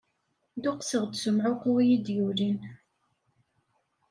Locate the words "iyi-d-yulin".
1.81-2.59